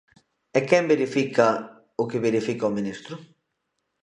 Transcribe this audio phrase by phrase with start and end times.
[0.57, 1.47] ¿E quen verifica
[2.01, 3.15] o que verifica o ministro?